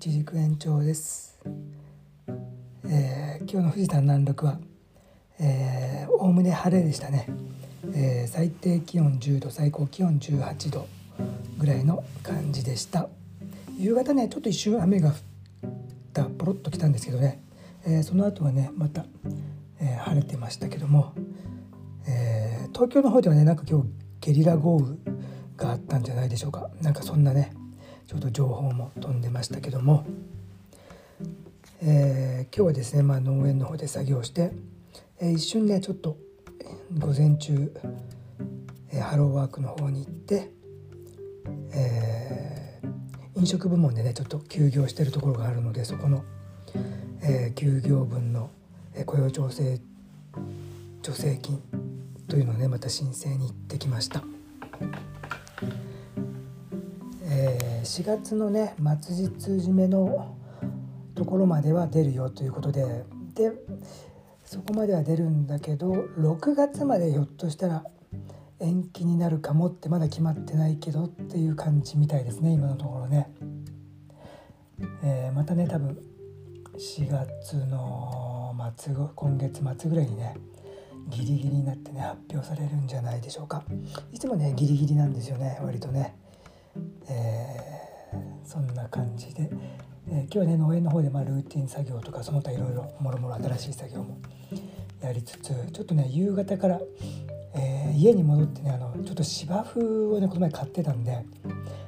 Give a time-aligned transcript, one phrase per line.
[0.00, 1.40] 一軸延長です、
[2.84, 4.60] えー今日の富士山南麓は
[6.20, 7.26] おおむね晴れでしたね、
[7.96, 10.86] えー最低気温10度最高気温18度
[11.58, 13.08] ぐらいの感じでした。
[13.76, 15.16] 夕方ねちょっと一瞬雨が降っ
[16.12, 17.42] たポロッと来たんですけどね、
[17.84, 19.04] えーその後はねまた、
[19.80, 21.12] え晴れてましたけども、
[22.06, 23.88] え東京の方ではねなんか今日
[24.20, 24.96] ゲリラ豪雨
[25.56, 26.70] があったんじゃないでしょうか。
[26.82, 27.52] なんかそんなね
[28.08, 30.06] ちょっと情報も飛んでましたけども、
[31.82, 34.52] えー今日はですね、まあ、農園の方で作業して、
[35.20, 36.16] えー一瞬ねちょっと
[36.98, 37.70] 午前中、
[38.92, 40.50] えーハローワークの方に行って、
[41.74, 42.80] え
[43.36, 46.24] 飲食部門でねちょっと休業してるところがあるのでそこの、
[47.22, 48.50] え休業分の
[48.94, 49.78] え雇用調整
[51.02, 51.62] 助成金
[52.26, 54.22] というのをねまた申請に行ってきました。
[57.84, 60.36] 4月のね末日締めの
[61.14, 63.04] ところまでは出るよということで
[63.34, 63.52] で
[64.44, 67.84] そこまでは出るんだけど6月までひょっとしたら
[68.60, 73.30] 延期になるかもってまだ決まってないけどっていう感じみたいですね今のところね。
[75.02, 75.98] えーまたね多分
[76.76, 80.36] 4月の末今月末ぐらいにね
[81.08, 83.64] ギリギリになってね発表されるんじゃないでしょうか
[84.12, 86.16] いつもねギリギリなんですよね割とね、
[87.10, 87.68] えー
[88.44, 89.50] そんな感じで、
[90.08, 94.18] えー今日はね農園の方でまあルーティン作業とかその他いろいろもろもろ新しい作業も
[95.02, 96.80] やりつつちょっとね夕方から、
[97.54, 99.80] えー家に戻ってねあのちょっと芝生
[100.14, 101.24] をねこの前買ってたんで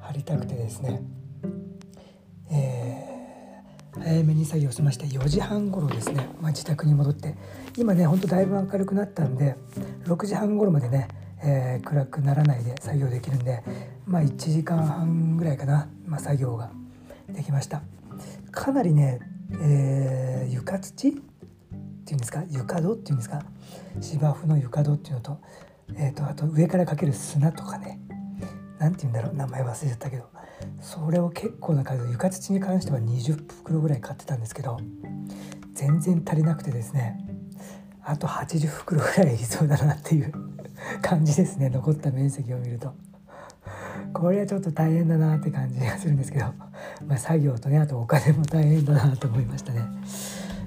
[0.00, 1.02] 貼りたくてですね
[2.50, 3.12] え
[3.94, 7.36] 早めに作業しまして4時半頃ですね、まあ、自宅に戻って
[7.76, 9.56] 今ねほんとだいぶ明るくなったんで
[10.04, 11.08] 6時半頃までね、
[11.42, 13.62] えー暗くならないで作業できるんで
[14.06, 16.70] まあ1時間半ぐらいかな、まあ、作業が
[17.28, 17.82] できました。
[18.50, 19.20] かなりね、
[19.60, 21.12] えー床土っ
[22.04, 22.44] ていうんですか？
[22.48, 23.42] 床土っていうんですか？
[24.00, 25.40] 芝生の床土っていうのと,、
[25.96, 28.00] えー、とあと上からかける砂とかね。
[28.78, 29.34] なんて言うんだろう？
[29.34, 30.24] 名前忘れちゃったけど。
[30.80, 33.34] それを結構な数床土に関しては20
[33.64, 34.78] 袋ぐらい買ってたんですけど
[35.74, 37.18] 全然足りなくてですね。
[38.04, 40.32] あと80袋ぐらいいりそうだなっていう。
[41.00, 41.68] 感じですね。
[41.68, 42.92] 残った面積を見ると。
[44.12, 46.46] これはちょっと大変だなって感じがするんですけど、
[47.06, 49.82] まあ、作業とねあとお金も大変だなと思いましたね。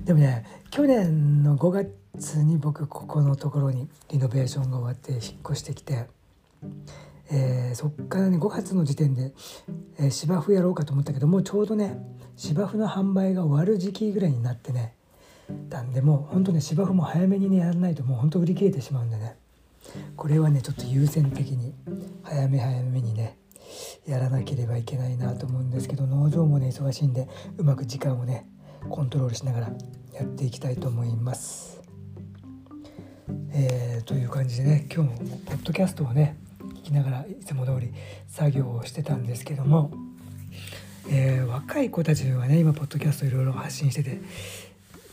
[0.05, 1.71] でもね去年の5
[2.15, 6.07] 月に僕ここのところにリノベーションが終わって引っ越してきて
[7.31, 9.33] えーそっからね5月の時点で、
[9.99, 11.97] えー芝生やろうかと思ったけどもうちょうどね
[12.35, 14.93] 芝生の販売が終わる時期ぐらいになってね
[15.69, 19.35] たんでもうほんとね芝生も早めにねやらないともうほんと売り切れてしまうんでね。
[20.15, 21.73] これはねちょっと優先的に
[22.23, 23.37] 早め早めにね
[24.05, 28.47] やらなければいけないなと思うんですけど農場もね忙しいんでうまく時間をね
[28.89, 29.69] コントロールしながら
[30.13, 31.81] やっていきたいと思います。
[33.51, 36.37] えーという感じでね今日もポッドキャストをね
[36.81, 37.91] 聞きながらいつも通り
[38.27, 39.91] 作業をしてたんですけども、
[41.09, 44.19] えー若い子たちはね今ポッドキャストいろいろ発信してて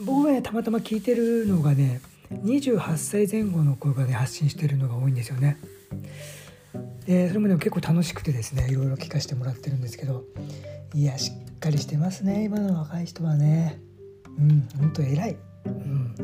[0.01, 2.01] 僕がねたまたま聞いてるのがね
[2.43, 5.59] 28歳前後の子がね発信してるのが多いんですよね。
[7.07, 10.25] でそれもね結構楽しくてですねいろいろ聞かせてもらってるんですけど。
[10.95, 13.81] いやしっかりしてますね今の若い人はね。
[14.39, 16.15] うんほんと偉い、うん、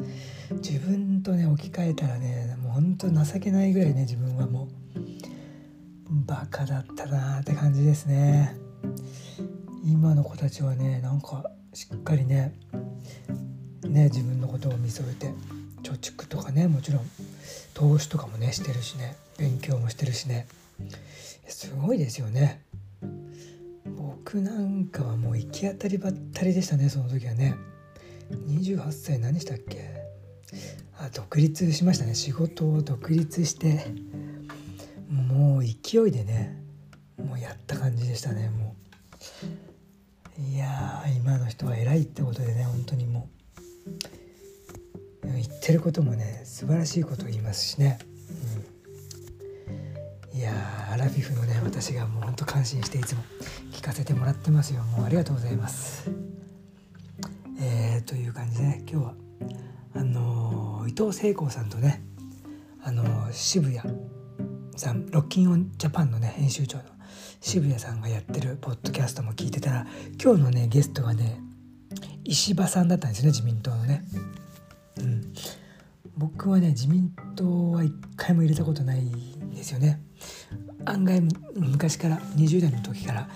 [0.63, 4.79] 自分とね置き換えたらねもうほんと情けないぐらいね自分はもう。
[6.11, 8.57] バカだったなーって感じですね。
[9.85, 12.55] 今の子たちはねなんかしっかりね
[13.83, 15.58] ね自分のことを見据えて。
[15.83, 17.11] 貯蓄とかねもちろん
[17.75, 20.47] 投資とかもねしてるしね勉強もしてるしね。
[21.49, 22.63] すごいですよね。
[23.85, 27.57] 僕なんかはもう行き当たりばったりでしたねその時はね。
[28.31, 30.03] 28歳何したっけ？
[30.99, 32.15] あ独立しましたね。
[32.15, 33.87] 仕事を独立して
[35.11, 36.63] もう勢いでね
[37.17, 38.75] もうやった感じでしたねも
[40.39, 40.41] う。
[40.41, 43.38] いや今の人は偉いってことでね本当にもう。
[45.69, 47.99] ってることもね素晴らしいことを言いますしね、
[50.33, 53.23] うん、いやーアラフィフのね私がもうほんと感心していつも
[53.71, 54.83] 聞かせてもらってますよ。
[54.97, 56.11] もうありがとうございます。
[57.61, 59.15] えー、という感じでね今日は
[59.95, 62.03] あのー伊藤聖子さんとね
[62.83, 63.95] あのー渋谷
[64.75, 66.85] さんロッキンオンジャパンのね編集長の
[67.43, 69.87] 渋谷さんがやってるポッドキャストも聞いてたら
[70.19, 71.43] 今日のねゲストがね
[72.25, 74.03] 石破さんだったんですよね自民党のね。
[76.19, 80.03] 僕はね自民党は一回も入れたことないんですよね。
[80.85, 81.23] 案外
[81.55, 83.29] 昔から20代の時から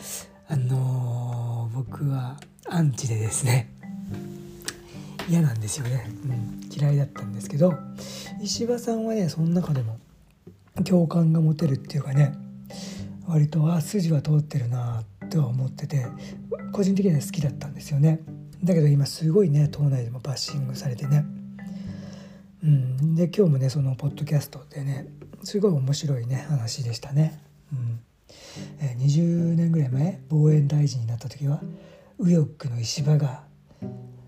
[0.48, 1.42] あのー
[1.72, 2.38] 僕は
[2.68, 3.72] アンチでですね
[5.28, 7.74] 嫌なんですよね、うん、嫌いだったんですけど
[8.40, 9.98] 石破さんはねその中でも
[10.84, 12.34] 共感が持てるっていうかね
[13.26, 16.06] 割とあ筋は通ってるなとは思ってて
[16.72, 18.20] 個人的には好きだったんですよね
[18.62, 21.24] だけど今すごいね党内でもバッシングされてね
[22.62, 23.14] うん。
[23.14, 25.06] で今日もねそのポッドキャストでね
[25.42, 27.42] すごい面白いね話でしたね、
[27.72, 28.00] うん。
[28.80, 31.60] えー、20年ぐらい前防衛大臣になった時は
[32.18, 33.44] 右翼の石破が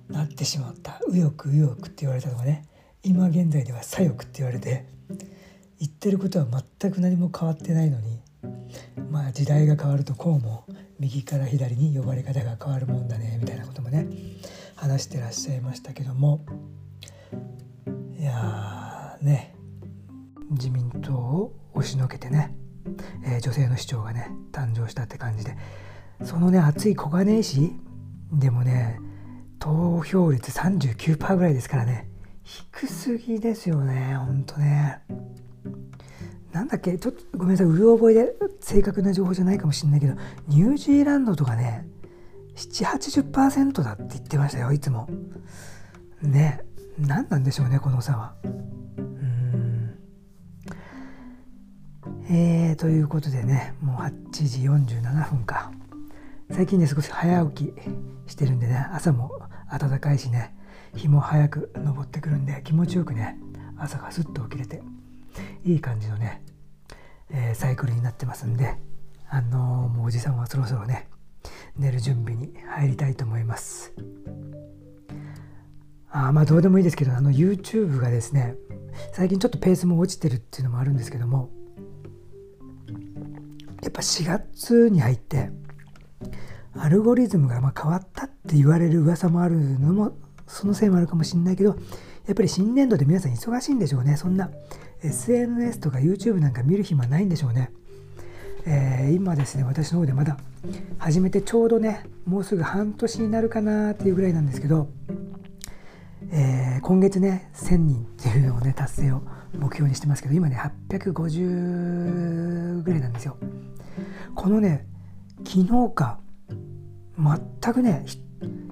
[0.09, 1.01] なってしまった。
[1.09, 2.67] 右翼右翼って言われたのがね
[3.03, 4.87] 今現在では左翼って言われて
[5.79, 6.47] 言ってることは
[6.81, 8.21] 全く何も変わってないのに
[9.11, 10.65] まあ時代が変わるとこうも
[10.99, 14.07] 右から左に呼ばれ方が変わるもんだねみたいなこともね
[14.75, 16.45] 話してらっしゃいましたけども
[18.25, 19.55] いやね。
[20.49, 22.57] 自民党を押しのけてね、
[23.23, 25.59] えー、女性の市長がね誕生したって感じで。
[26.23, 27.73] そのね熱い小金井市
[28.33, 28.99] でもね
[29.59, 32.09] 投票率39%ぐらいですからね。
[32.45, 35.03] 低すぎですよねほんとね。
[36.51, 40.15] なんだっけちょっとごめんなさいうろ覚えで正確な情報じゃないかもしれないけど
[40.49, 41.87] ニュージーランドとかね
[42.57, 45.11] 780%だって言ってましたよいつも。
[46.23, 46.65] ね。
[46.99, 48.35] 何なんでしょうねこの差は。
[52.31, 55.71] えー、ということでねもう8時47分か。
[56.51, 57.73] 最近ね少し早起き
[58.27, 59.31] してるんでね朝も
[59.71, 60.55] 暖かいしね
[60.95, 63.39] 日も早く昇ってくるんで気持ちよくね
[63.79, 64.83] 朝がスッと起きれて
[65.65, 66.43] いい感じのね、
[67.31, 68.77] えー、サイクルになってますんで
[69.29, 71.09] あのー、もうおじさんはそろそろね
[71.77, 73.93] 寝る準備に入りたいと思います。
[76.17, 78.55] あまあどうでもいいですけどあの YouTube がですね
[79.13, 81.51] 最近ちょっとペースも落ちてるっていうのもあるんですけども
[83.83, 85.51] やっぱ4月に入って
[86.77, 90.17] アルゴリズムがま変わったって言われる噂もあるのも
[90.47, 91.71] そのせいもあるかもしれないけど
[92.27, 94.17] やっぱり新年度で皆さん忙しいんでしょうね。
[94.17, 94.51] そんな
[95.03, 97.71] SNS とか YouTube なんか見る暇ないんでしょうね、
[98.67, 100.39] えー、今ですね私の方でまだ
[100.97, 104.89] 始めてちょうどねもうすぐ半年になるかなっていうぐらいなんですけど、
[106.31, 109.23] えー、今月ね1000人っていうのをね達成を
[109.59, 110.57] 目標にしてますけど今ね
[110.91, 113.37] 850ぐらいなんですよ。
[114.35, 114.87] このね
[115.45, 116.19] 昨日か
[117.17, 118.05] 全くね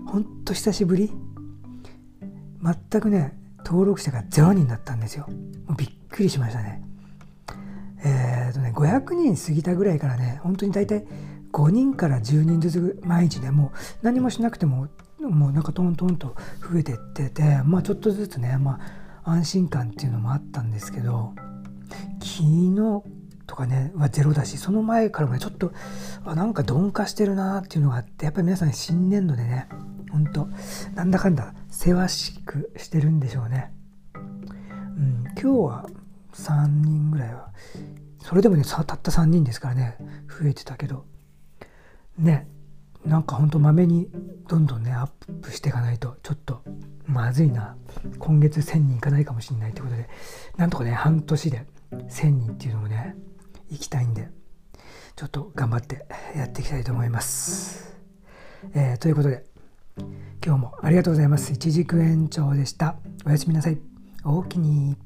[0.07, 1.13] ほんと久しぶり。
[2.63, 5.27] 全くね登録者が0人だったんですよ。
[5.67, 6.83] もうびっくりしましたね。
[8.05, 11.07] えー、とね500人過ぎたぐらいからね本当に大体
[11.53, 14.89] 5人から10人ずつ毎日ねもう何もしなくても
[15.31, 18.79] もうなんかトントンと増えてっててまあちょっとずつねま
[19.25, 21.33] あ安心感っていうのもあったんですけど
[22.21, 23.03] 昨日
[23.47, 25.73] とかねはゼロだしその前からもねちょっと
[26.25, 29.69] あなんか鈍化してるなっていうのがあってやっぱり皆さん新年度でね
[30.11, 30.49] ほんと
[30.95, 33.73] なんだかんだせわしくしてるんでしょうね。
[34.15, 35.87] うん、今日は
[36.35, 37.49] 3人ぐらいは
[38.21, 39.97] それでもねたった3人ですからね
[40.29, 41.05] 増えてたけど
[42.19, 42.47] ね
[43.05, 44.09] なんかほんとまめに
[44.49, 45.09] どんどんねアッ
[45.41, 46.63] プしていかないとちょっと
[47.07, 47.77] まずいな
[48.19, 50.09] 今月1000人いかないかもしれないということで
[50.57, 53.17] なんとかね半年で1000人っていうのもね
[53.71, 54.29] 行きたいんで
[55.17, 57.97] ちょっと頑張ってやっていきたいと思います。
[58.75, 59.45] えー、ということで
[60.45, 61.53] 今日もありがとうございます。
[61.53, 62.97] 一軸延長でした。
[63.27, 63.79] おやすみなさい。
[64.25, 64.97] おおきに。